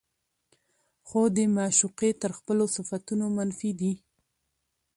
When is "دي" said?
3.79-3.93